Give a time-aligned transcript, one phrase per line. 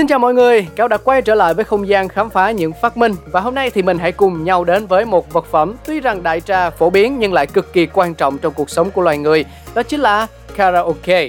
[0.00, 2.72] Xin chào mọi người, Cáo đã quay trở lại với không gian khám phá những
[2.82, 5.74] phát minh và hôm nay thì mình hãy cùng nhau đến với một vật phẩm
[5.86, 8.90] tuy rằng đại trà phổ biến nhưng lại cực kỳ quan trọng trong cuộc sống
[8.90, 10.26] của loài người, đó chính là
[10.56, 11.28] karaoke.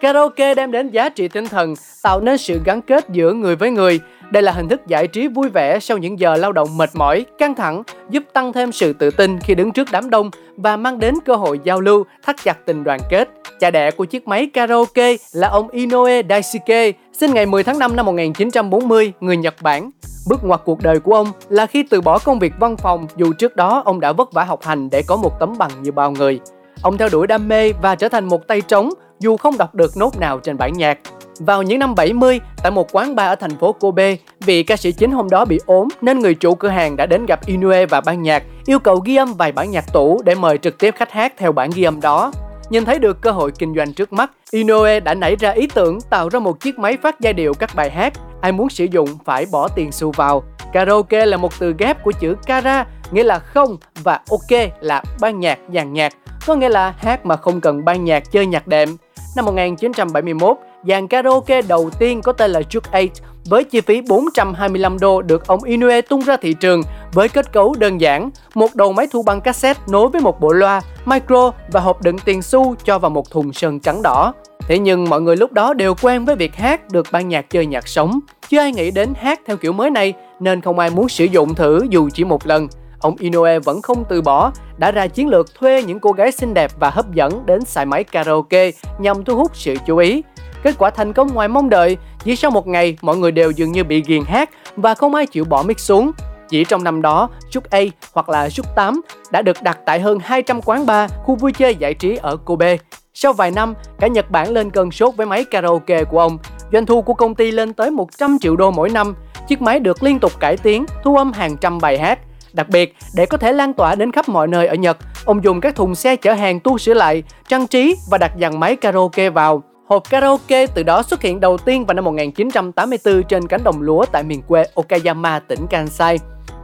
[0.00, 3.70] Karaoke đem đến giá trị tinh thần, tạo nên sự gắn kết giữa người với
[3.70, 4.00] người.
[4.30, 7.26] Đây là hình thức giải trí vui vẻ sau những giờ lao động mệt mỏi,
[7.38, 10.98] căng thẳng, giúp tăng thêm sự tự tin khi đứng trước đám đông và mang
[10.98, 13.37] đến cơ hội giao lưu, thắt chặt tình đoàn kết.
[13.60, 17.96] Cha đẻ của chiếc máy karaoke là ông Inoue Daisuke, sinh ngày 10 tháng 5
[17.96, 19.90] năm 1940, người Nhật Bản.
[20.28, 23.32] Bước ngoặt cuộc đời của ông là khi từ bỏ công việc văn phòng dù
[23.32, 26.10] trước đó ông đã vất vả học hành để có một tấm bằng như bao
[26.10, 26.40] người.
[26.82, 29.96] Ông theo đuổi đam mê và trở thành một tay trống dù không đọc được
[29.96, 30.98] nốt nào trên bản nhạc.
[31.38, 34.92] Vào những năm 70, tại một quán bar ở thành phố Kobe, vị ca sĩ
[34.92, 38.00] chính hôm đó bị ốm nên người chủ cửa hàng đã đến gặp Inoue và
[38.00, 41.10] ban nhạc, yêu cầu ghi âm vài bản nhạc tủ để mời trực tiếp khách
[41.10, 42.32] hát theo bản ghi âm đó.
[42.70, 46.00] Nhìn thấy được cơ hội kinh doanh trước mắt, Inoue đã nảy ra ý tưởng
[46.00, 48.12] tạo ra một chiếc máy phát giai điệu các bài hát.
[48.40, 50.42] Ai muốn sử dụng phải bỏ tiền xu vào.
[50.72, 55.40] Karaoke là một từ ghép của chữ kara, nghĩa là không và ok là ban
[55.40, 56.12] nhạc, dàn nhạc,
[56.46, 58.96] có nghĩa là hát mà không cần ban nhạc chơi nhạc đệm.
[59.36, 60.56] Năm 1971,
[60.88, 63.06] dàn karaoke đầu tiên có tên là Juke 8
[63.48, 67.74] với chi phí 425 đô được ông Inoue tung ra thị trường với kết cấu
[67.78, 71.80] đơn giản, một đầu máy thu băng cassette nối với một bộ loa, micro và
[71.80, 74.32] hộp đựng tiền xu cho vào một thùng sơn trắng đỏ.
[74.60, 77.66] Thế nhưng mọi người lúc đó đều quen với việc hát được ban nhạc chơi
[77.66, 81.08] nhạc sống, chưa ai nghĩ đến hát theo kiểu mới này nên không ai muốn
[81.08, 82.68] sử dụng thử dù chỉ một lần.
[83.00, 86.54] Ông Inoue vẫn không từ bỏ, đã ra chiến lược thuê những cô gái xinh
[86.54, 90.22] đẹp và hấp dẫn đến xài máy karaoke nhằm thu hút sự chú ý.
[90.62, 93.72] Kết quả thành công ngoài mong đợi, chỉ sau một ngày mọi người đều dường
[93.72, 96.10] như bị ghiền hát và không ai chịu bỏ mic xuống.
[96.48, 97.80] Chỉ trong năm đó, Chúc A
[98.12, 99.00] hoặc là Chúc 8
[99.30, 102.76] đã được đặt tại hơn 200 quán bar, khu vui chơi giải trí ở Kobe.
[103.14, 106.38] Sau vài năm, cả Nhật Bản lên cơn sốt với máy karaoke của ông.
[106.72, 109.14] Doanh thu của công ty lên tới 100 triệu đô mỗi năm.
[109.48, 112.18] Chiếc máy được liên tục cải tiến, thu âm hàng trăm bài hát.
[112.52, 115.60] Đặc biệt, để có thể lan tỏa đến khắp mọi nơi ở Nhật, ông dùng
[115.60, 119.30] các thùng xe chở hàng tu sửa lại, trang trí và đặt dàn máy karaoke
[119.30, 119.62] vào.
[119.88, 124.04] Hộp karaoke từ đó xuất hiện đầu tiên vào năm 1984 trên cánh đồng lúa
[124.12, 126.18] tại miền quê Okayama, tỉnh Kansai.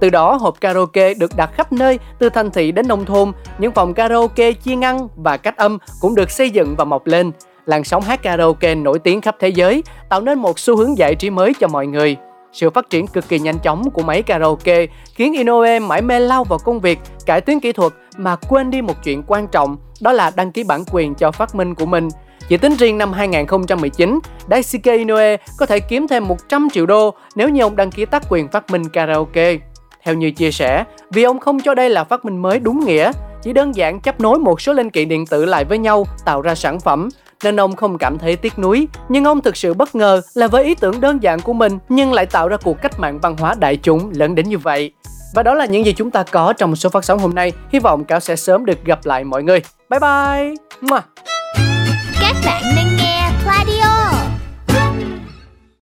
[0.00, 3.32] Từ đó, hộp karaoke được đặt khắp nơi, từ thành thị đến nông thôn.
[3.58, 7.32] Những phòng karaoke chia ngăn và cách âm cũng được xây dựng và mọc lên.
[7.66, 11.14] Làn sóng hát karaoke nổi tiếng khắp thế giới, tạo nên một xu hướng giải
[11.14, 12.16] trí mới cho mọi người.
[12.52, 16.44] Sự phát triển cực kỳ nhanh chóng của máy karaoke khiến Inoue mãi mê lao
[16.44, 20.12] vào công việc, cải tiến kỹ thuật mà quên đi một chuyện quan trọng, đó
[20.12, 22.08] là đăng ký bản quyền cho phát minh của mình.
[22.48, 24.18] Chỉ tính riêng năm 2019,
[24.50, 28.22] Daisuke Inoue có thể kiếm thêm 100 triệu đô nếu như ông đăng ký tác
[28.28, 29.56] quyền phát minh karaoke.
[30.04, 33.12] Theo như chia sẻ, vì ông không cho đây là phát minh mới đúng nghĩa,
[33.42, 36.42] chỉ đơn giản chấp nối một số linh kiện điện tử lại với nhau tạo
[36.42, 37.08] ra sản phẩm,
[37.44, 38.88] nên ông không cảm thấy tiếc nuối.
[39.08, 42.12] Nhưng ông thực sự bất ngờ là với ý tưởng đơn giản của mình nhưng
[42.12, 44.92] lại tạo ra cuộc cách mạng văn hóa đại chúng lớn đến như vậy.
[45.34, 47.52] Và đó là những gì chúng ta có trong số phát sóng hôm nay.
[47.72, 49.62] Hy vọng Cáo sẽ sớm được gặp lại mọi người.
[49.90, 50.54] Bye bye!
[52.20, 52.97] Các bạn đang